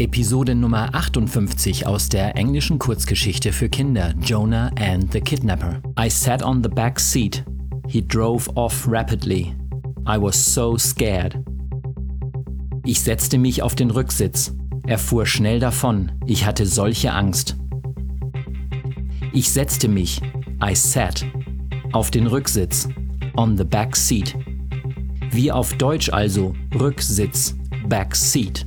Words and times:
Episode 0.00 0.54
Nummer 0.54 0.94
58 0.94 1.84
aus 1.84 2.08
der 2.08 2.36
englischen 2.36 2.78
Kurzgeschichte 2.78 3.52
für 3.52 3.68
Kinder 3.68 4.14
Jonah 4.22 4.70
and 4.78 5.12
the 5.12 5.20
Kidnapper. 5.20 5.82
I 5.98 6.08
sat 6.08 6.40
on 6.40 6.62
the 6.62 6.68
back 6.68 7.00
seat. 7.00 7.44
He 7.88 8.06
drove 8.06 8.48
off 8.54 8.86
rapidly. 8.86 9.56
I 10.06 10.16
was 10.16 10.36
so 10.36 10.78
scared. 10.78 11.36
Ich 12.84 13.00
setzte 13.00 13.38
mich 13.38 13.60
auf 13.60 13.74
den 13.74 13.90
Rücksitz. 13.90 14.54
Er 14.86 14.98
fuhr 14.98 15.26
schnell 15.26 15.58
davon. 15.58 16.12
Ich 16.26 16.46
hatte 16.46 16.64
solche 16.64 17.12
Angst. 17.12 17.56
Ich 19.32 19.50
setzte 19.50 19.88
mich, 19.88 20.22
I 20.62 20.76
sat, 20.76 21.26
auf 21.92 22.12
den 22.12 22.28
Rücksitz, 22.28 22.88
on 23.36 23.56
the 23.56 23.64
back 23.64 23.96
seat. 23.96 24.36
Wie 25.32 25.50
auf 25.50 25.74
Deutsch 25.74 26.08
also 26.08 26.54
Rücksitz, 26.72 27.56
back 27.88 28.14
seat 28.14 28.64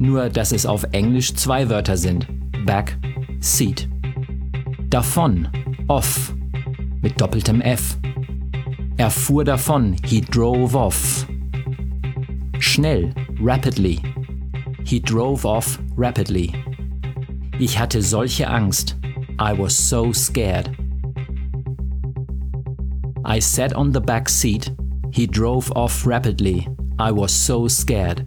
nur 0.00 0.30
dass 0.30 0.50
es 0.50 0.66
auf 0.66 0.84
Englisch 0.92 1.34
zwei 1.34 1.68
Wörter 1.68 1.96
sind. 1.96 2.26
Back, 2.64 2.98
Seat. 3.38 3.88
Davon, 4.88 5.46
off, 5.88 6.34
mit 7.02 7.20
doppeltem 7.20 7.60
F. 7.60 7.98
Er 8.96 9.10
fuhr 9.10 9.44
davon, 9.44 9.96
he 10.04 10.20
drove 10.20 10.76
off. 10.76 11.26
Schnell, 12.58 13.14
rapidly. 13.40 14.00
He 14.84 15.00
drove 15.00 15.46
off 15.46 15.78
rapidly. 15.96 16.52
Ich 17.58 17.78
hatte 17.78 18.02
solche 18.02 18.48
Angst. 18.48 18.96
I 19.38 19.56
was 19.56 19.76
so 19.76 20.12
scared. 20.12 20.70
I 23.24 23.38
sat 23.38 23.74
on 23.74 23.92
the 23.92 24.00
back 24.00 24.28
seat. 24.28 24.72
He 25.12 25.26
drove 25.26 25.70
off 25.72 26.06
rapidly. 26.06 26.66
I 26.98 27.12
was 27.12 27.32
so 27.32 27.68
scared. 27.68 28.26